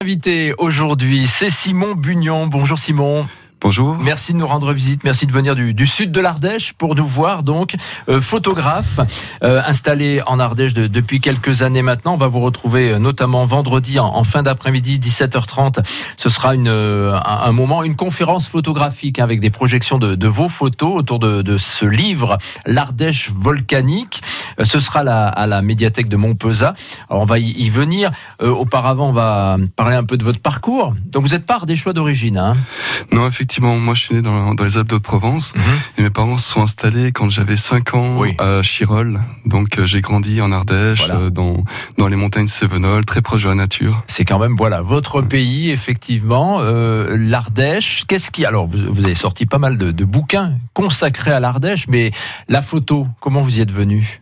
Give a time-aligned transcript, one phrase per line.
[0.00, 2.46] Invité aujourd'hui, c'est Simon Bugnon.
[2.46, 3.26] Bonjour Simon.
[3.60, 3.98] Bonjour.
[3.98, 5.02] Merci de nous rendre visite.
[5.02, 7.74] Merci de venir du, sud de l'Ardèche pour nous voir donc
[8.08, 9.00] euh, photographe
[9.42, 12.14] euh, installé en Ardèche depuis quelques années maintenant.
[12.14, 15.84] On va vous retrouver euh, notamment vendredi en, fin d'après-midi 17h30.
[16.16, 21.18] Ce sera une, un, moment, une conférence photographique avec des projections de, vos photos autour
[21.18, 24.22] de, ce livre l'Ardèche volcanique.
[24.62, 26.74] Ce sera à la médiathèque de Montpezat.
[27.10, 28.12] Alors on va y, venir.
[28.40, 30.94] auparavant, on va parler un peu de votre parcours.
[31.06, 32.38] Donc vous n'êtes pas ardéchois d'origine.
[32.38, 32.56] Hein?
[33.10, 35.62] Non, effectivement effectivement, moi je suis né dans, les Alpes de Provence mhm.
[35.96, 39.22] et mes parents se sont installés quand j'avais 5 ans à Chirol.
[39.46, 41.64] Donc euh, j'ai grandi en Ardèche, euh, dans,
[41.96, 44.02] dans les montagnes Cévenol, très proche de la nature.
[44.06, 48.04] C'est quand même voilà votre pays effectivement, euh, l'Ardèche.
[48.06, 52.10] Qu'est-ce qui alors vous, avez sorti pas mal de, de bouquins consacrés à l'Ardèche, mais
[52.50, 54.20] la photo, comment vous y êtes venu?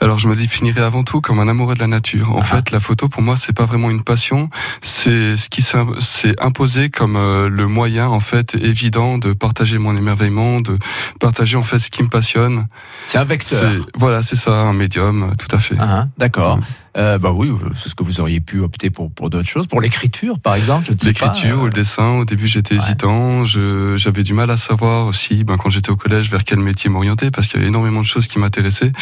[0.00, 2.32] Alors je me définirais avant tout comme un amoureux de la nature.
[2.32, 2.44] En ah.
[2.44, 6.90] fait, la photo pour moi c'est pas vraiment une passion, c'est ce qui s'est imposé
[6.90, 10.78] comme euh, le moyen en fait évident de partager mon émerveillement, de
[11.18, 12.66] partager en fait ce qui me passionne.
[13.06, 13.72] C'est un vecteur.
[13.96, 15.76] Voilà, c'est ça, un médium, tout à fait.
[15.78, 16.58] Ah, D'accord.
[16.96, 19.80] Euh, bah oui, c'est ce que vous auriez pu opter pour, pour d'autres choses, pour
[19.80, 20.92] l'écriture par exemple.
[21.04, 22.18] L'écriture ou le euh, dessin.
[22.18, 23.44] Au début, j'étais hésitant.
[23.44, 27.30] J'avais du mal à savoir aussi, ben, quand j'étais au collège, vers quel métier m'orienter,
[27.30, 28.92] parce qu'il y avait énormément de choses qui m'intéressaient.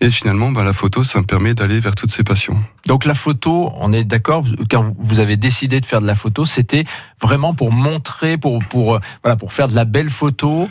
[0.00, 2.62] Et finalement, ben, la photo, ça me permet d'aller vers toutes ces passions.
[2.86, 6.46] Donc la photo, on est d'accord, quand vous avez décidé de faire de la photo,
[6.46, 6.84] c'était
[7.20, 10.68] vraiment pour montrer, pour, pour, voilà, pour faire de la belle photo.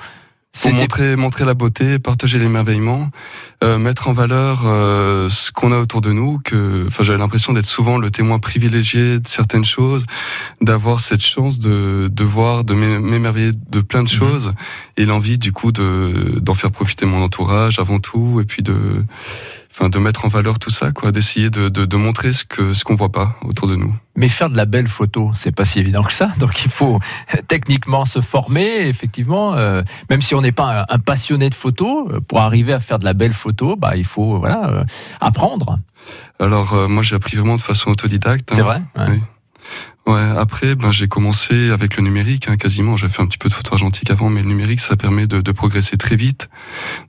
[0.54, 3.10] Pour montrer, montrer la beauté, partager l'émerveillement,
[3.64, 6.40] euh, mettre en valeur euh, ce qu'on a autour de nous.
[6.44, 10.06] Que, enfin, j'avais l'impression d'être souvent le témoin privilégié de certaines choses,
[10.60, 14.20] d'avoir cette chance de, de voir, de m'émerveiller de plein de mhm.
[14.20, 14.54] choses,
[14.98, 19.06] et l'envie du coup de d'en faire profiter mon entourage avant tout, et puis de
[19.72, 22.74] enfin de mettre en valeur tout ça, quoi, d'essayer de, de, de, montrer ce que
[22.74, 23.96] ce qu'on voit pas autour de nous.
[24.16, 26.28] Mais faire de la belle photo, c'est pas si évident que ça.
[26.38, 27.00] Donc il faut
[27.34, 29.56] euh, techniquement se former, effectivement.
[29.56, 33.00] Euh, même si on n'est pas un, passionné de photo, euh, pour arriver à faire
[33.00, 34.84] de la belle photo, bah il faut voilà
[35.20, 35.80] apprendre.
[36.40, 38.50] Alors moi j'ai appris vraiment de façon autodidacte.
[38.54, 38.64] C'est hein.
[38.64, 38.81] vrai.
[39.08, 39.22] Oui.
[40.07, 42.97] Ouais, après, ben, j'ai commencé avec le numérique, hein, quasiment.
[42.97, 45.41] J'ai fait un petit peu de photo argentique avant, mais le numérique, ça permet de,
[45.41, 46.50] de progresser très vite.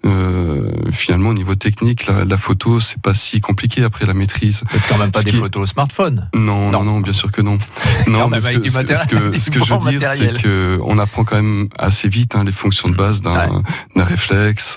[0.04, 4.62] Euh, finalement, au niveau technique, la, la photo, c'est pas si compliqué après la maîtrise.
[4.68, 6.28] Faites quand même pas des photos au smartphone.
[6.34, 7.58] Non, non, non, bien sûr que non.
[8.08, 11.24] non, mais ce que, ce, que, ce que je veux dire, c'est que on apprend
[11.24, 13.62] quand même assez vite hein, les fonctions de base d'un
[13.96, 14.76] réflexe.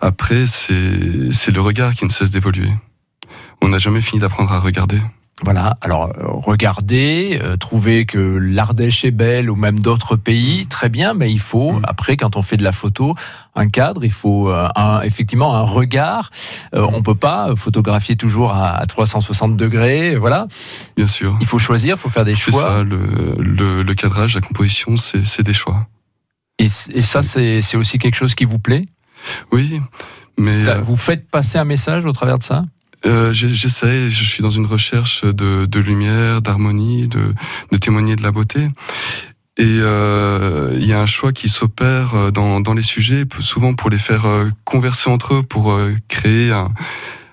[0.00, 2.70] Après, c'est c'est le regard qui ne cesse d'évoluer.
[3.62, 5.00] On n'a jamais fini d'apprendre à regarder.
[5.42, 10.88] Voilà, alors euh, regardez, euh, trouver que l'Ardèche est belle ou même d'autres pays, très
[10.88, 11.82] bien, mais il faut, mm.
[11.84, 13.14] après, quand on fait de la photo,
[13.54, 16.30] un cadre, il faut euh, un, effectivement un regard.
[16.72, 20.46] on peut pas photographier toujours à, 360 degrés, voilà.
[20.96, 21.36] Bien sûr.
[21.42, 22.62] Il faut choisir, il faut faire des choix.
[22.62, 25.86] Ça, le, le, cadrage, la composition, c'est des choix.
[26.58, 28.86] Et, et ça, c'est aussi quelque chose qui vous plaît?
[29.52, 29.82] Oui,
[30.38, 30.54] mais...
[30.54, 32.64] Ça, vous faites passer un message au travers de ça?
[33.06, 37.32] Euh, J'essaie, je suis dans une recherche de, de lumière, d'harmonie, de,
[37.72, 38.68] de témoigner de la beauté.
[39.58, 43.72] Et euh, il y a un choix qui s'opère euh, dans, dans les sujets, souvent
[43.72, 45.78] pour les faire euh, converser entre eux, pour
[46.08, 46.72] créer un,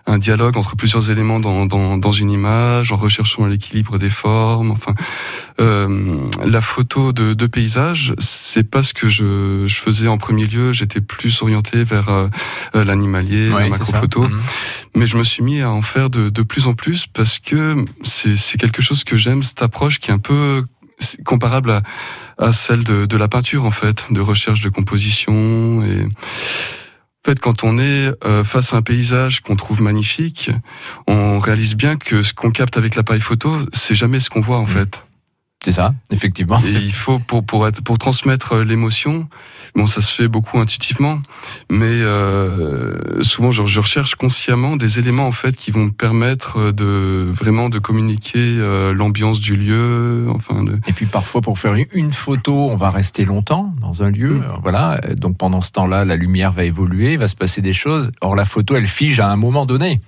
[0.06, 4.72] un dialogue entre plusieurs éléments dans, dans, dans une image, en recherchant l'équilibre des formes.
[4.72, 4.94] Enfin,
[5.62, 10.46] euh, la photo de, de paysage, c'est pas ce que je, je, faisais en premier
[10.46, 10.74] lieu.
[10.74, 12.28] J'étais plus orienté vers euh,
[12.76, 14.24] euh l'animalier, la macro-photo.
[14.24, 14.42] Mhm.
[14.96, 17.86] Mais je me suis mis à en faire de, de plus en plus parce que
[18.04, 20.64] c'est quelque chose que j'aime, cette approche qui est un peu
[21.26, 21.82] comparable à,
[22.38, 26.08] à celle de, de la peinture en fait, de recherche de composition et
[27.26, 30.52] en fait, quand on est euh, face à un paysage qu'on trouve magnifique,
[31.08, 34.58] on réalise bien que ce qu'on capte avec l'appareil photo, c'est jamais ce qu'on voit
[34.58, 34.68] en mmh.
[34.68, 35.04] fait.
[35.64, 36.60] C'est ça, effectivement.
[36.60, 39.30] Et il faut pour pour être pour transmettre euh, l'émotion.
[39.76, 41.20] Bon, ça se fait beaucoup intuitivement,
[41.68, 46.60] mais euh, souvent je, je, recherche consciemment des éléments en fait qui vont me permettre
[46.60, 50.28] euh, de vraiment de communiquer euh, l'ambiance du lieu.
[50.30, 50.64] Enfin.
[50.64, 50.80] De...
[50.86, 54.36] Et puis parfois pour faire une photo, on va rester longtemps dans un lieu.
[54.36, 54.44] Mm.
[54.62, 55.02] Voilà.
[55.18, 58.12] Donc pendant ce temps-là, la lumière va évoluer, il va se passer des choses.
[58.22, 60.02] Or la photo, elle fige à un moment donné.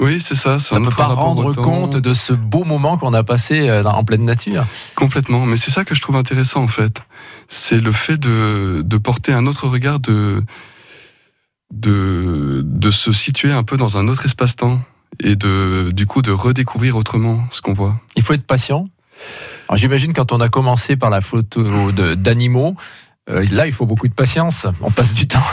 [0.00, 0.58] Oui, c'est ça.
[0.58, 4.24] Ça ne peut pas rendre compte de ce beau moment qu'on a passé en pleine
[4.24, 4.64] nature.
[4.96, 7.00] Complètement, mais c'est ça que je trouve intéressant en fait.
[7.46, 10.42] C'est le fait de, de porter un autre regard, de,
[11.72, 14.80] de, de se situer un peu dans un autre espace-temps
[15.22, 18.00] et de, du coup de redécouvrir autrement ce qu'on voit.
[18.16, 18.86] Il faut être patient.
[19.68, 22.74] Alors j'imagine quand on a commencé par la photo d'animaux,
[23.30, 25.46] euh, là il faut beaucoup de patience, on passe du temps.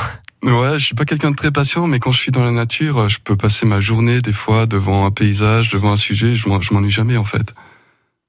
[0.43, 3.07] Ouais, je suis pas quelqu'un de très patient, mais quand je suis dans la nature,
[3.07, 6.89] je peux passer ma journée des fois devant un paysage, devant un sujet, je m'ennuie
[6.89, 7.53] jamais en fait.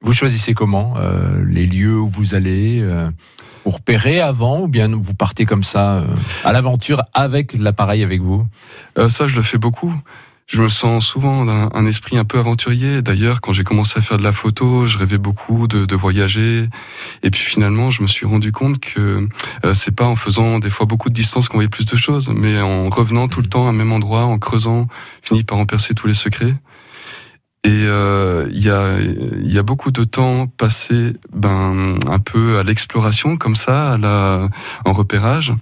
[0.02, 3.10] Vous choisissez comment euh, les lieux où vous allez euh,
[3.64, 6.06] Vous repérez avant ou bien vous partez comme ça euh,
[6.44, 8.46] à l'aventure avec l'appareil avec vous?
[8.98, 9.94] Euh, ça, je le fais beaucoup.
[10.48, 13.00] Je me sens souvent d'un un esprit un peu aventurier.
[13.00, 16.68] D'ailleurs, quand j'ai commencé à faire de la photo, je rêvais beaucoup de, de voyager.
[17.22, 19.28] Et puis finalement, je me suis rendu compte que
[19.64, 22.28] euh, c'est pas en faisant des fois beaucoup de distance qu'on voyait plus de choses,
[22.34, 24.88] mais en revenant tout le temps à un même endroit, en creusant,
[25.22, 26.54] finit par en percer tous les secrets.
[27.64, 32.64] Et euh, il y, a, y a beaucoup de temps passé ben, un peu à
[32.64, 34.48] l'exploration, comme ça, à la,
[34.84, 35.52] en repérage.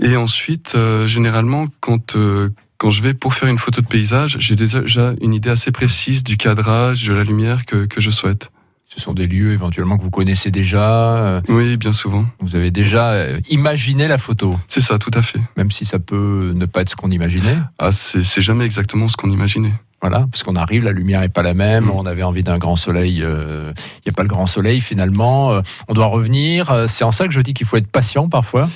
[0.00, 4.38] Et ensuite, euh, généralement, quand, euh, quand je vais pour faire une photo de paysage,
[4.40, 4.80] j'ai déjà
[5.20, 8.50] une idée assez précise du cadrage, de la lumière que, que je souhaite.
[8.88, 11.14] Ce sont des lieux éventuellement que vous connaissez déjà.
[11.16, 12.26] euh, Oui, bien souvent.
[12.40, 15.38] Vous avez déjà euh, imaginé la photo, C'est ça, tout à fait.
[15.56, 17.58] même si ça peut ne pas être ce qu'on imaginait.
[17.78, 19.74] Ah, c'est jamais exactement ce qu'on imaginait.
[20.00, 21.84] Voilà, parce qu'on arrive, la lumière est pas la même.
[21.84, 21.90] Mm.
[21.90, 23.22] On avait envie d'un grand soleil.
[23.22, 25.52] euh, Il n'y a pas le grand soleil finalement.
[25.52, 26.70] euh, on doit revenir.
[26.70, 28.68] euh, C'est en ça que je dis qu'il faut être patient parfois.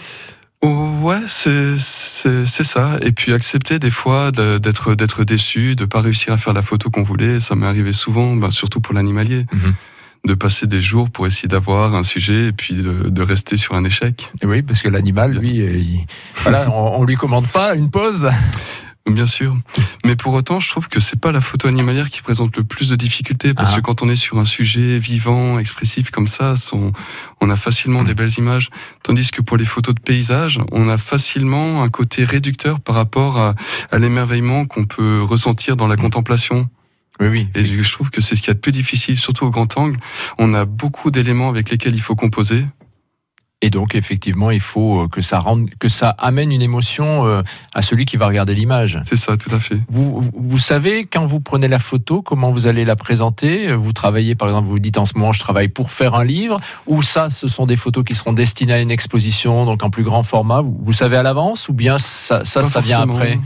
[0.62, 2.96] Ouais, c'est ça.
[3.02, 6.88] Et puis accepter des fois d'être d'être déçu, de pas réussir à faire la photo
[6.90, 7.38] qu'on voulait.
[7.40, 9.74] Ça m'est arrivé souvent, ben, surtout pour l'animalier, Mhm.
[10.26, 13.74] de passer des jours pour essayer d'avoir un sujet et puis de, de rester sur
[13.74, 14.30] un échec.
[14.40, 16.06] Et oui, parce que l'animal, lui, il-
[16.36, 18.30] voilà, on, on lui commande pas une pause.
[19.10, 19.54] Bien sûr.
[20.06, 22.88] Mais pour autant, je trouve que c'est pas la photo animalière qui présente le plus
[22.88, 23.76] de difficultés parce Ah.
[23.76, 26.90] que quand on est sur un sujet vivant, expressif comme ça, on,
[27.42, 28.06] on a facilement Mm.
[28.06, 28.70] des belles images.
[29.02, 33.38] Tandis que pour les photos de paysage, on a facilement un côté réducteur par rapport
[33.38, 33.54] à,
[33.92, 36.00] à l'émerveillement qu'on peut ressentir dans la Mm.
[36.00, 36.70] contemplation.
[37.20, 37.48] Oui, oui.
[37.54, 39.76] Et je trouve que c'est ce qu'il y a de plus difficile, surtout au grand
[39.76, 40.00] angle.
[40.38, 42.66] On a beaucoup d'éléments avec lesquels il faut composer.
[43.64, 47.40] Et donc, effectivement, il faut euh, que ça rende, que ça amène une émotion euh,
[47.72, 49.00] à celui qui va regarder l'image.
[49.04, 49.78] C'est ça, tout à fait.
[49.88, 53.72] Vous, vous- savez, quand vous prenez la photo, comment vous allez la présenter?
[53.74, 56.58] Vous travaillez, par exemple, vous dites en ce moment, je travaille pour faire un livre,
[56.86, 60.02] ou ça, ce sont des photos qui seront destinées à une exposition, donc en plus
[60.02, 60.60] grand format.
[60.60, 63.38] Vous, vous savez à l'avance, ou bien ça, ça, vient après?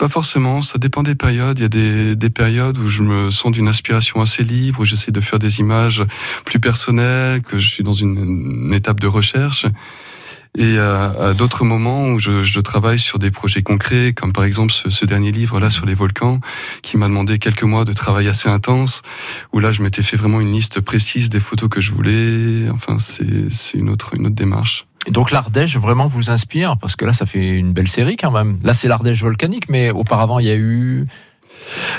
[0.00, 1.58] Pas forcément, ça dépend des périodes.
[1.58, 4.86] Il y a des, des périodes où je me sens d'une inspiration assez libre, où
[4.86, 6.02] j'essaie de faire des images
[6.46, 9.66] plus personnelles, que je suis dans une, étape de recherche.
[10.56, 14.44] Et à, à d'autres moments où je, je travaille sur des projets concrets, comme par
[14.44, 16.40] exemple ce, ce dernier livre là sur les volcans,
[16.80, 19.02] qui m'a demandé quelques mois de travail assez intense,
[19.52, 22.70] où là je m'étais fait vraiment une liste précise des photos que je voulais.
[22.70, 24.86] Enfin, c'est une autre, une autre démarche.
[25.08, 28.58] Donc l'Ardèche vraiment vous inspire, parce que là, ça fait une belle série quand même.
[28.62, 31.04] Là, c'est l'Ardèche volcanique, mais auparavant, il y a eu...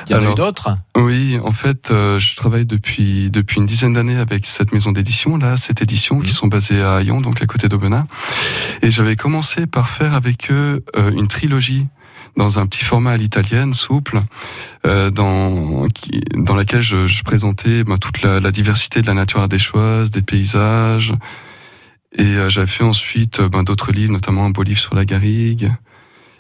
[0.07, 3.59] Il y en a eu Alors, d'autres Oui, en fait, euh, je travaille depuis depuis
[3.59, 6.23] une dizaine d'années avec cette maison d'édition là, cette édition Mhm.
[6.23, 8.05] qui sont basées à Lyon, donc à côté d'Aubenas.
[8.81, 11.85] Et j'avais commencé par faire avec eux euh, une trilogie
[12.37, 14.21] dans un petit format à l'italienne, souple,
[14.87, 19.13] euh, dans qui, dans laquelle je, je présentais ben, toute la, la diversité de la
[19.13, 21.13] nature ardéchoise, des paysages.
[22.17, 25.05] Et euh, j'avais fait ensuite euh, ben, d'autres livres, notamment un beau livre sur la
[25.05, 25.71] garrigue.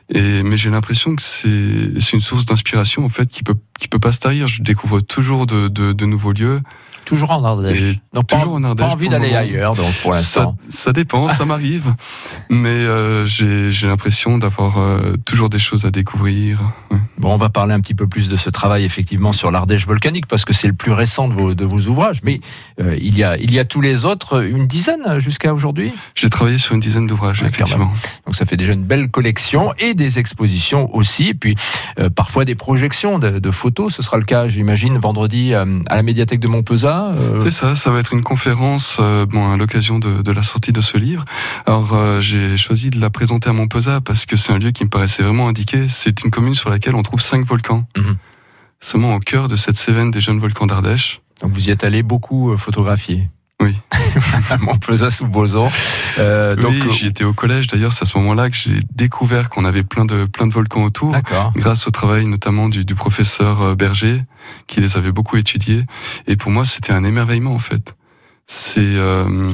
[0.09, 3.99] Et, mais j'ai l'impression que c'est une source d'inspiration en fait qui peut qui peut
[3.99, 4.47] pas se tarir.
[4.47, 6.61] Je découvre toujours de, de, de nouveaux lieux.
[7.05, 7.97] Toujours en Ardèche.
[8.13, 10.55] Donc pas, toujours en Ardèche pas envie d'aller ailleurs, donc pour l'instant.
[10.69, 11.93] ça dépend, ça m'arrive.
[12.49, 16.59] Mais euh, j'ai l'impression d'avoir euh, toujours des choses à découvrir.
[16.89, 16.97] Ouais.
[17.17, 20.25] Bon, on va parler un petit peu plus de ce travail effectivement sur l'Ardèche volcanique
[20.27, 22.21] parce que c'est le plus récent de vos, de vos ouvrages.
[22.23, 22.39] Mais
[22.79, 25.93] euh, il, y a, il y a tous les autres, une dizaine jusqu'à aujourd'hui?
[26.15, 27.91] J'ai travaillé sur une dizaine d'ouvrages, Ouais, effectivement.
[28.25, 31.29] Donc ça fait déjà une belle collection et des expositions aussi.
[31.29, 31.55] Et puis
[31.99, 33.93] euh, parfois des projections de, de photos.
[33.93, 36.90] Ce sera le cas, j'imagine, vendredi à la médiathèque de Montpezat.
[36.99, 40.43] Euh, C'est ça, ça va être une conférence euh, bon, à l'occasion de, de la
[40.43, 41.25] sortie de ce livre.
[41.65, 44.83] Alors euh, j'ai choisi de la présenter à Montpezat parce que c'est un lieu qui
[44.83, 45.87] me paraissait vraiment indiqué.
[45.89, 47.85] C'est une commune sur laquelle on trouve cinq volcans.
[47.97, 48.17] Mhm.
[48.79, 51.21] Seulement au cœur de cette Cévenne des jeunes volcans d'Ardèche.
[51.41, 53.29] donc vous y êtes allé beaucoup photographier.
[53.61, 53.77] Oui.
[54.49, 55.69] à Montpezat sous Boson.
[56.19, 57.67] Euh, donc, oui, j'y étais au collège.
[57.67, 60.83] D'ailleurs, c'est à ce moment-là que j'ai découvert qu'on avait plein de plein de volcans
[60.83, 61.15] autour.
[61.55, 64.23] Grâce au travail notamment du, du professeur euh, Berger,
[64.67, 65.85] qui les avait beaucoup étudiés.
[66.27, 67.95] Et pour moi, c'était un émerveillement en fait.
[68.47, 69.49] C'est, euh,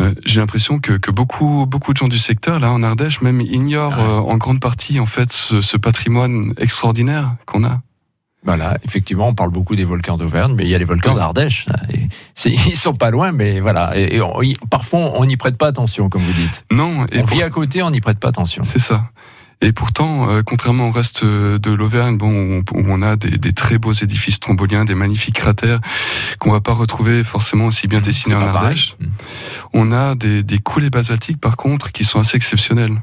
[0.00, 3.40] euh, j'ai l'impression que, que beaucoup beaucoup de gens du secteur là en Ardèche même
[3.40, 4.04] ignorent Ouais.
[4.04, 7.80] euh, en grande partie en fait ce, ce patrimoine extraordinaire qu'on a.
[8.44, 11.66] Voilà, effectivement, on parle beaucoup des volcans d'Auvergne, mais il y a les volcans d'Ardèche.
[12.44, 13.96] Ils sont pas loin, mais voilà.
[13.96, 16.64] Et, et on- y- parfois, on n'y prête pas attention, comme vous dites.
[16.70, 18.62] Non, et on pour- vit à côté, on n'y prête pas attention.
[18.62, 19.04] c'est ça.
[19.60, 23.78] Et pourtant, euh, contrairement au reste de l'Auvergne, bon, où, on a des, des, très
[23.78, 25.80] beaux édifices tromboliens, des magnifiques cratères
[26.38, 28.96] qu'on va pas retrouver forcément aussi bien mmh, dessinés en Ardèche,
[29.72, 33.00] on a des, des coulées basaltiques par contre qui sont assez exceptionnelles.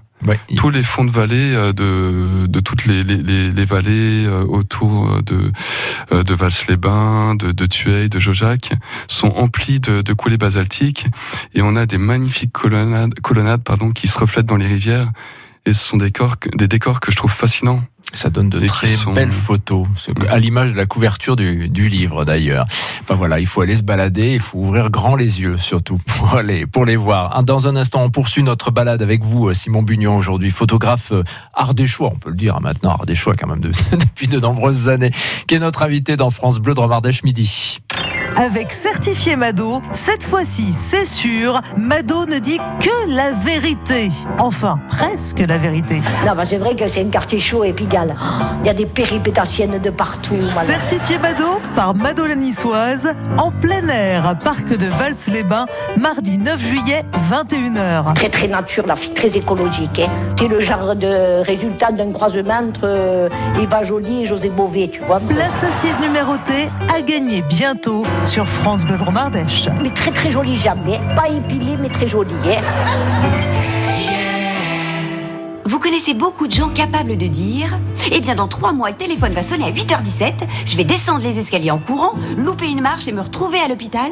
[0.56, 5.24] Tous les fonds de vallée euh, de, de toutes les, les, les vallées euh, autour
[5.24, 5.52] de,
[6.12, 8.74] de Vals-les-Bains, de, de de Jojac
[9.08, 11.08] sont emplis de, de coulées basaltiques.
[11.56, 15.12] Et on a des magnifiques colonnades, colonnades pardon, qui se reflètent dans les rivières
[15.66, 17.82] et ce sont des décors, des décors que je trouve fascinants.
[18.14, 19.88] Ça donne de très belles photos,
[20.28, 22.66] à l'image de la couverture du, du livre d'ailleurs.
[23.08, 26.36] Ben voilà, il faut aller se balader, il faut ouvrir grand les yeux surtout pour
[26.36, 27.42] aller pour les voir.
[27.44, 32.12] Dans un instant, on poursuit notre balade avec vous, Simon Bugnon, aujourd'hui photographe euh, ardéchois,
[32.14, 35.12] on peut le dire hein, maintenant, ardéchois quand même de, depuis de nombreuses années,
[35.48, 37.80] qui est notre invité dans France Bleu de Romardèche midi.
[38.38, 44.10] Avec certifié Mado, cette fois-ci, c'est sûr, Mado ne dit que la vérité.
[44.40, 46.02] Enfin, presque la vérité.
[46.26, 48.16] Non, bah c'est vrai que c'est un quartier chaud et pigal.
[48.62, 50.36] Il y a des péripétassiennes de partout.
[50.48, 55.66] Certifié Mado par Mado la Niçoise, en plein air, parc de Vals-les-Bains,
[55.98, 58.14] mardi 9 juillet, 21h.
[58.16, 60.00] Très très nature, la fille très écologique.
[60.00, 60.10] Hein.
[60.40, 63.30] C'est le genre de résultat d'un croisement entre euh,
[63.62, 65.20] Eva Jolie et José Bové, tu vois.
[65.20, 69.68] Place assise numérotée à gagner bientôt sur France Bleu Dromardèche.
[69.84, 71.02] Mais très très joli jamais.
[71.18, 72.32] Pas épilé, mais très joli.
[72.46, 72.62] Hein.
[75.66, 77.78] Vous connaissez beaucoup de gens capables de dire
[78.10, 81.40] Eh bien, dans trois mois, le téléphone va sonner à 8h17, je vais descendre les
[81.40, 84.10] escaliers en courant, louper une marche et me retrouver à l'hôpital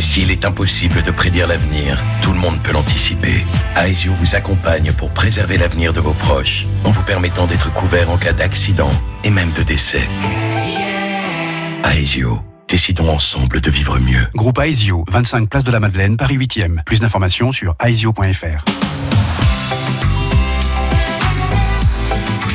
[0.00, 3.46] S'il est impossible de prédire l'avenir, tout le monde peut l'anticiper.
[3.76, 8.16] Aesio vous accompagne pour préserver l'avenir de vos proches, en vous permettant d'être couvert en
[8.16, 8.90] cas d'accident
[9.22, 10.08] et même de décès.
[11.84, 12.40] Aesio
[12.76, 14.26] Décidons ensemble de vivre mieux.
[14.34, 16.84] Groupe Aesio, 25 Place de la Madeleine, Paris 8e.
[16.84, 18.64] Plus d'informations sur aesio.fr.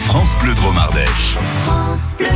[0.05, 1.37] France Bleu Dromardèche.
[1.63, 2.27] France Bleu.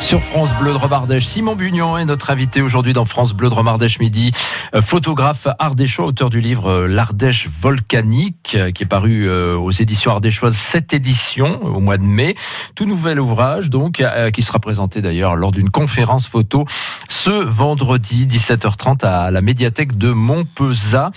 [0.00, 1.26] Sur France Bleu de Romardèche.
[1.26, 4.32] Simon Bugnon est notre invité aujourd'hui dans France Bleu de Romardèche midi.
[4.74, 10.10] Euh, photographe ardéchois, auteur du livre euh, L'Ardèche volcanique, euh, qui est paru aux éditions
[10.10, 12.34] ardéchoises, cette édition au mois de mai.
[12.74, 14.02] Tout nouvel ouvrage, donc,
[14.32, 16.64] qui sera présenté d'ailleurs lors d'une conférence photo
[17.08, 21.10] ce vendredi 17h30 à la médiathèque de Montpezat.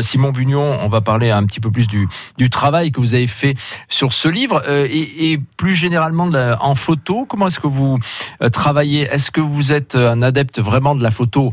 [0.00, 3.26] Simon Bugnon, on va parler un petit peu plus du, du travail que vous avez
[3.26, 3.54] fait
[3.88, 7.26] sur ce livre et, et plus généralement en photo.
[7.28, 7.98] Comment est-ce que vous
[8.42, 11.52] euh, travaillez Est-ce que vous êtes un adepte vraiment de la photo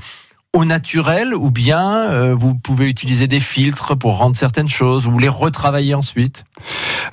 [0.54, 5.20] au naturel ou bien euh, vous pouvez utiliser des filtres pour rendre certaines choses ou
[5.20, 6.46] les retravailler ensuite?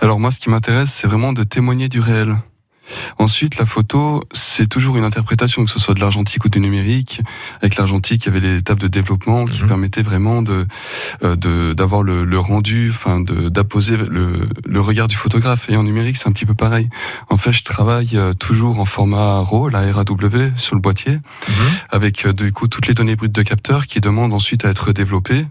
[0.01, 2.37] Alors moi ce qui m'intéresse c'est vraiment de témoigner du réel.
[3.19, 7.21] Ensuite, la photo, c'est toujours une interprétation, que ce soit de l'argentique ou du numérique.
[7.61, 9.69] Avec l'argentique, il y avait les étapes de développement qui mhm.
[9.69, 10.67] permettaient vraiment de
[11.23, 15.69] euh, d'avoir le, le, rendu, enfin d'apposer le, le, regard du photographe.
[15.69, 16.89] Et en numérique, c'est un petit peu pareil.
[17.29, 20.05] En fait, je travaille euh, toujours en format RAW, la RAW,
[20.57, 21.55] sur le boîtier, mhm.
[21.91, 24.93] avec euh, du coup toutes les données brutes de capteur qui demandent ensuite à être
[24.93, 25.47] développées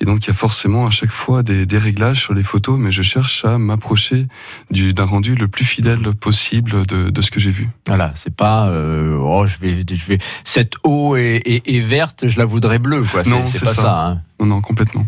[0.00, 2.78] et donc il y a forcément à chaque fois des, des réglages sur les photos,
[2.78, 4.26] mais je cherche à m'approcher
[4.70, 7.70] d'un rendu le plus fidèle possible de, de ce que j'ai vu.
[7.86, 12.38] Voilà, c'est pas euh, oh je vais je vais cette eau est, est, verte, je
[12.38, 13.22] la voudrais bleue quoi.
[13.24, 13.82] Non, c'est pas ça.
[13.82, 14.20] ça hein.
[14.40, 15.06] Non non complètement.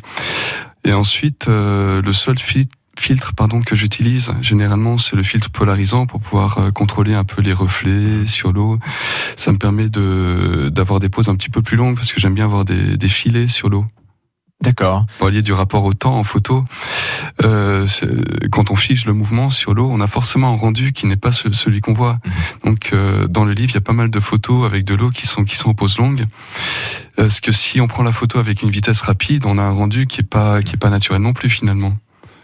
[0.84, 6.06] Et ensuite euh, le seul filtre filtre pardon que j'utilise généralement c'est le filtre polarisant
[6.06, 8.80] pour pouvoir euh, contrôler un peu les reflets sur l'eau
[9.36, 12.34] ça me permet de d'avoir des poses un petit peu plus longues parce que j'aime
[12.34, 13.86] bien avoir des, des filets sur l'eau
[14.60, 15.06] D'accord.
[15.18, 16.64] Pour du rapport au temps en photo,
[17.44, 17.86] euh,
[18.50, 21.30] quand on fiche le mouvement sur l'eau, on a forcément un rendu qui n'est pas
[21.30, 22.18] celui qu'on voit.
[22.24, 22.32] Mhm.
[22.64, 25.10] Donc, euh, dans le livre, il y a pas mal de photos avec de l'eau
[25.10, 26.26] qui sont qui sont en pose longue.
[27.16, 30.06] Parce que si on prend la photo avec une vitesse rapide, on a un rendu
[30.06, 31.96] qui est pas qui est pas naturel non plus finalement?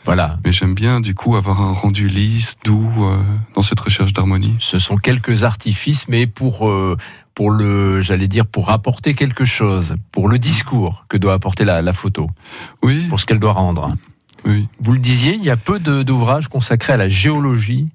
[0.05, 0.39] Voilà.
[0.45, 3.23] Mais j'aime bien du coup avoir un rendu lisse, doux euh,
[3.55, 4.57] dans cette recherche d'harmonie.
[4.59, 6.97] Ce sont quelques artifices, mais pour euh,
[7.35, 11.83] pour le, j'allais dire, pour apporter quelque chose, pour le discours que doit apporter la,
[11.83, 12.29] la photo.
[12.83, 13.07] Oui.
[13.09, 13.89] Pour ce qu'elle doit rendre.
[14.45, 14.69] Oui.
[14.79, 17.87] Vous le disiez, il y a peu d'ouvrages consacrés à la géologie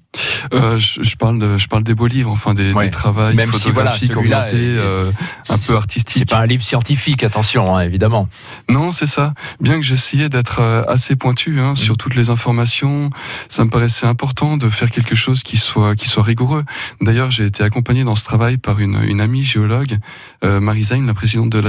[0.52, 4.16] euh, je, je, parle de, je parle des beaux livres, enfin des, des travaux photographiques
[4.16, 5.10] orientés, euh,
[5.48, 6.18] un peu artistiques.
[6.18, 8.26] C'est pas un livre scientifique, attention, hein, évidemment.
[8.68, 9.34] Non, c'est ça.
[9.60, 11.98] Bien que j'essayais d'être euh, assez pointu hein, sur mm.
[11.98, 13.10] toutes les informations,
[13.48, 16.64] ça me paraissait important de faire quelque chose qui soit qui soit rigoureux.
[17.00, 19.98] D'ailleurs, j'ai été accompagné dans ce travail par une, une amie géologue,
[20.44, 21.60] euh, Marie la présidente de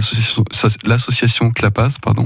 [0.84, 2.25] l'association Clapas, pardon,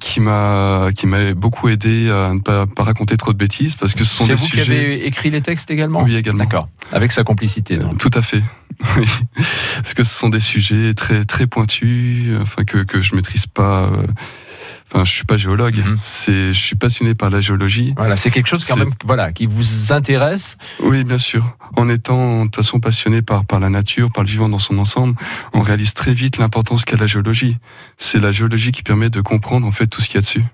[0.00, 3.94] qui m'a qui m'a beaucoup aidé à ne pas, pas, raconter trop de bêtises parce
[3.94, 5.11] que ce sont des vous sujets.
[5.12, 6.38] Écrit les textes également Oui, également.
[6.38, 6.68] D'accord.
[6.90, 7.98] Avec sa complicité, donc.
[7.98, 8.42] Tout à fait.
[9.76, 13.84] Parce que ce sont des sujets très, très pointus, enfin, que, que je maîtrise pas.
[13.84, 14.06] Euh,
[14.90, 15.76] enfin, je suis pas géologue.
[15.76, 15.98] Mhm.
[16.02, 17.92] C'est, je suis passionné par la géologie.
[17.98, 20.56] Voilà, c'est quelque chose quand même, voilà, qui vous intéresse.
[20.82, 21.58] Oui, bien sûr.
[21.76, 24.78] En étant de toute façon passionné par par la nature, par le vivant dans son
[24.78, 25.14] ensemble,
[25.52, 27.58] on réalise très vite l'importance qu'a la géologie.
[27.98, 30.44] C'est la géologie qui permet de comprendre en fait tout ce qu'il y a dessus.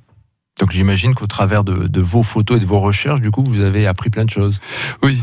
[0.58, 3.86] Donc j'imagine qu'au travers de, vos photos et de vos recherches, du coup, vous avez
[3.86, 4.60] appris plein de choses.
[5.02, 5.22] Oui,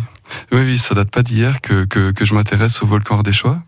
[0.51, 3.61] oui, oui ça date pas d'hier que, que, je m'intéresse au volcan ardéchois.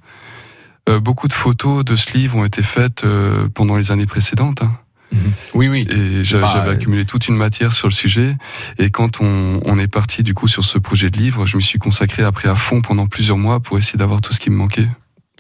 [0.90, 4.62] Euh, beaucoup de photos de ce livre ont été faites euh, pendant les années précédentes.
[4.62, 4.78] Hein.
[5.12, 5.32] Mhm.
[5.54, 5.88] Oui, oui.
[5.90, 8.36] Et j'avais accumulé toute une matière sur le sujet.
[8.78, 11.62] Et quand on, on, est parti du coup sur ce projet de livre, je me
[11.62, 14.56] suis consacré après à fond pendant plusieurs mois pour essayer d'avoir tout ce qui me
[14.56, 14.88] manquait.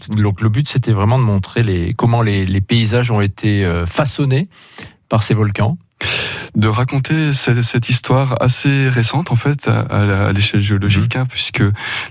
[0.10, 3.86] Donc le but, c'était vraiment de montrer les, comment les, les paysages ont été euh,
[3.86, 4.48] façonnés
[5.10, 5.78] par ces volcans
[6.56, 11.22] de raconter cette, histoire assez récente en fait à, l'échelle géologique, mhm.
[11.22, 11.64] hein, puisque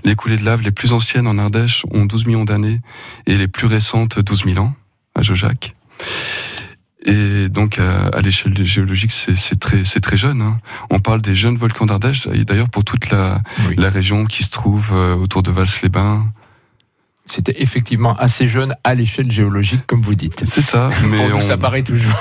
[0.03, 2.79] les coulées de lave les plus anciennes en Ardèche ont 12 millions d'années
[3.25, 4.73] et les plus récentes 12 000 ans
[5.15, 5.75] à Jojac.
[7.05, 10.41] Et donc à, l'échelle géologique, c'est très, jeune.
[10.41, 10.59] Hein.
[10.89, 13.41] On parle des jeunes volcans d'Ardèche, et d'ailleurs pour toute la,
[13.77, 16.27] la région qui se trouve euh, autour de Vals-les-Bains,
[17.27, 20.43] c'était effectivement assez jeune à l'échelle géologique, comme vous dites.
[20.45, 20.89] C'est ça.
[21.05, 22.17] Mais Pour nous, ça paraît toujours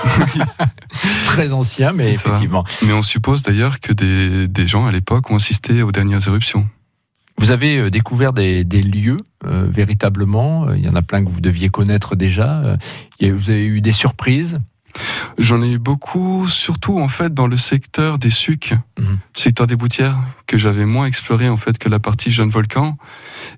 [1.26, 2.64] très ancien, mais effectivement.
[2.82, 6.66] Mais on suppose d'ailleurs que des, des gens à l'époque ont assisté aux dernières éruptions.
[7.38, 10.72] Vous avez euh, découvert des, des lieux euh, véritablement.
[10.72, 12.62] Il y en a plein que vous deviez connaître déjà.
[12.62, 12.76] Euh,
[13.20, 14.56] vous avez eu des surprises.
[15.38, 19.18] J'en ai eu beaucoup, surtout en fait dans le secteur des sucs, mhm.
[19.34, 22.96] secteur des Boutières, que j'avais moins exploré en fait que la partie jeune volcan.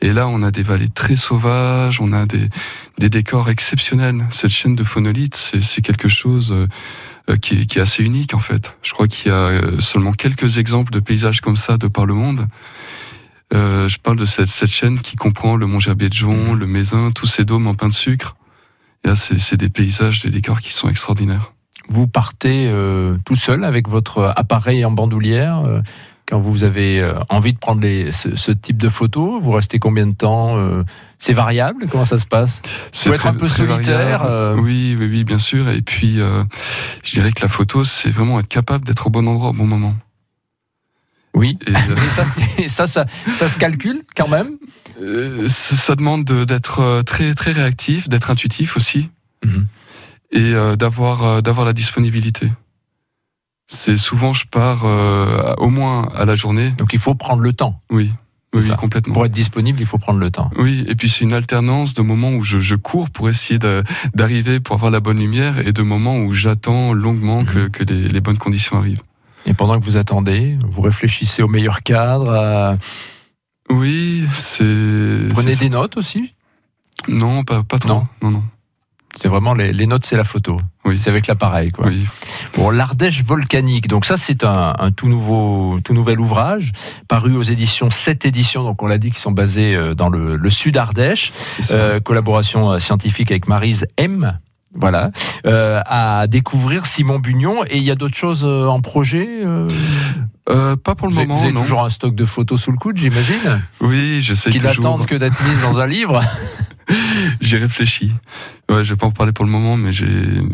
[0.00, 2.48] Et là, on a des vallées très sauvages, on a des,
[2.98, 4.26] des décors exceptionnels.
[4.30, 6.52] Cette chaîne de phonolithes, c'est quelque chose
[7.28, 8.74] euh, qui, est, qui, est, assez unique en fait.
[8.82, 12.06] Je crois qu'il y a euh, seulement quelques exemples de paysages comme ça de par
[12.06, 12.46] le monde.
[13.52, 16.58] Euh, je parle de cette, cette, chaîne qui comprend le Mont Gerbier de Jon, mhm.
[16.58, 18.36] le Mézin, tous ces dômes en pain de sucre.
[19.04, 21.52] Et là, c'est des paysages, des décors qui sont extraordinaires.
[21.88, 25.78] Vous partez euh, tout seul avec votre appareil en bandoulière euh,
[26.26, 29.78] quand vous avez euh, envie de prendre les, ce, ce type de photos Vous restez
[29.78, 30.58] combien de temps
[31.18, 31.86] C'est variable?
[31.90, 32.60] Comment ça se passe?
[32.92, 34.26] C'est être un peu solitaire.
[34.56, 35.70] Oui, oui, oui, bien sûr.
[35.70, 39.50] Et puis, je dirais que la photo, c'est vraiment être capable d'être au bon endroit
[39.50, 39.94] au bon moment.
[41.34, 41.56] Oui.
[41.66, 44.58] Et, Mais ça, ça, ça, ça se calcule quand même?
[45.48, 49.08] Ça, ça demande de- d'être euh, très, très réactif, d'être intuitif aussi,
[49.44, 49.66] Mhm.
[50.32, 52.50] et euh, d'avoir, euh, d'avoir la disponibilité.
[53.70, 56.70] C'est souvent, je pars euh, au moins à la journée.
[56.78, 57.80] Donc il faut prendre le temps.
[57.90, 58.10] Oui,
[58.54, 58.76] oui, ça.
[58.76, 59.12] complètement.
[59.12, 60.50] Pour être disponible, il faut prendre le temps.
[60.56, 63.58] Oui, et puis c'est une alternance de moments où je, je cours pour essayer
[64.14, 67.70] d'arriver pour avoir la bonne lumière et de moments où j'attends longuement que, Mhm.
[67.70, 69.02] que les, les bonnes conditions arrivent.
[69.44, 72.30] Et pendant que vous attendez, vous réfléchissez au meilleur cadre.
[72.32, 72.76] à-
[73.70, 75.28] Oui, c'est.
[75.30, 76.34] Prenez des notes aussi?
[77.08, 77.88] Non, pas, pas trop.
[77.88, 78.06] Non.
[78.22, 78.42] Non, non.
[79.16, 80.58] C'est vraiment les, les notes, c'est la photo.
[80.84, 80.98] Oui.
[80.98, 81.88] C'est avec l'appareil, quoi.
[81.88, 82.06] Oui.
[82.52, 83.88] Pour l'Ardèche volcanique.
[83.88, 86.70] Donc ça, c'est un, un tout nouveau, tout nouvel ouvrage
[87.08, 88.62] paru aux éditions 7 éditions.
[88.62, 91.32] Donc on l'a dit, qui sont basées euh, dans le, le sud Ardèche.
[91.34, 91.74] C'est ça.
[91.74, 94.38] Euh, collaboration euh, scientifique avec Marise M.
[94.74, 95.10] Voilà,
[95.46, 97.64] euh, à découvrir Simon Bugnon.
[97.64, 99.26] Et il y a d'autres choses en projet.
[99.44, 99.66] euh?
[100.50, 101.62] Euh, pas pour le vous avez, moment, vous avez non.
[101.62, 104.84] toujours un stock de photos sous le coude, j'imagine, Oui, j'essaie qui toujours.
[104.84, 106.22] n'attendent que d'être mises dans un livre.
[107.40, 108.12] J'y réfléchis.
[108.70, 110.06] Ouais, je vais pas en parler pour le moment, mais j'ai,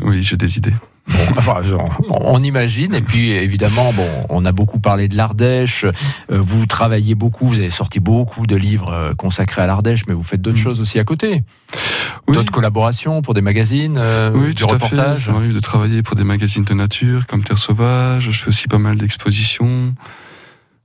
[0.02, 0.74] oui, j'ai des idées.
[1.06, 1.60] Bon, enfin,
[2.08, 2.94] on, imagine.
[2.94, 5.84] Et puis, évidemment, bon, on a beaucoup parlé de l'Ardèche.
[5.84, 5.92] Euh,
[6.30, 7.46] vous travaillez beaucoup.
[7.46, 10.62] Vous avez sorti beaucoup de livres euh, consacrés à l'Ardèche, mais vous faites d'autres Mm.
[10.62, 11.42] choses aussi à côté.
[12.26, 15.18] Oui, D'autres collaborations pour des magazines, euh, oui, du reportage.
[15.18, 18.30] Ça m'arrive de travailler pour des magazines de nature, comme Terre Sauvage.
[18.30, 19.94] Je fais aussi pas mal d'expositions.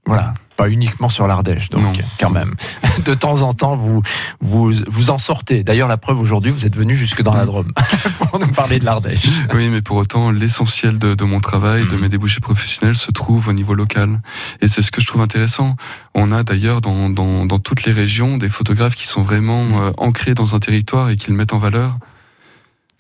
[0.06, 0.34] Voilà.
[0.60, 1.94] Pas uniquement sur l'Ardèche, donc Non.
[2.20, 2.54] quand même.
[3.06, 4.02] De temps en temps, vous
[4.42, 5.64] vous, vous en sortez.
[5.64, 7.72] D'ailleurs, la preuve aujourd'hui, vous êtes venu jusque dans la Drôme
[8.30, 9.26] pour nous parler de l'Ardèche.
[9.54, 12.02] Oui, mais pour autant, l'essentiel de, de mon travail, de Mhm.
[12.02, 14.20] mes débouchés professionnels, se trouve au niveau local.
[14.60, 15.78] Et c'est ce que je trouve intéressant.
[16.14, 19.74] On a d'ailleurs dans, dans, dans toutes les régions des photographes qui sont vraiment Mhm.
[19.82, 21.98] euh, ancrés dans un territoire et qui le mettent en valeur.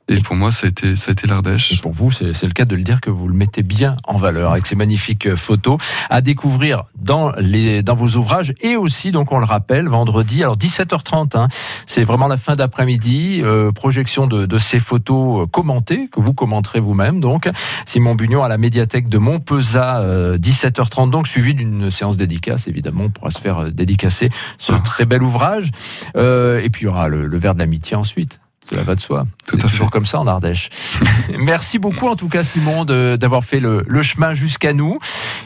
[0.09, 1.81] Et pour moi, ça a été, ça a été Et l'Ardèche.
[1.81, 4.51] pour vous, c'est le cas de le dire que vous le mettez bien en valeur
[4.51, 5.77] avec ces magnifiques euh, photos
[6.09, 10.57] à découvrir dans, les, dans vos ouvrages et aussi, donc on le rappelle, vendredi, alors
[10.57, 11.47] 17h30, hein,
[11.85, 16.33] c'est vraiment la fin d'après-midi, euh, projection de, de ces photos euh, commentées, que vous
[16.33, 17.19] commenterez vous-même.
[17.19, 17.49] Donc,
[17.85, 23.03] Simon Bugnon à la médiathèque de Montpezat, euh, 17h30, donc suivi d'une séance dédicace, évidemment,
[23.05, 24.79] on pourra se faire dédicacer ce Ah.
[24.79, 25.71] très bel ouvrage.
[26.15, 28.39] Euh, et puis il y aura le, le verre de l'amitié ensuite.
[28.69, 29.25] Cela va de soi.
[29.47, 29.91] Tout à toujours fait.
[29.91, 30.69] comme ça en Ardèche.
[31.39, 34.99] Merci beaucoup en tout cas Simon d'avoir fait le, le chemin jusqu'à nous.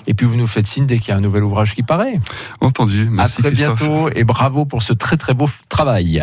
[0.08, 2.16] Et puis vous nous faites signe dès qu'il y a un nouvel ouvrage qui paraît.
[2.60, 3.08] Entendu.
[3.10, 3.80] Merci à très Christophe.
[3.80, 6.22] bientôt et bravo pour ce très très beau travail.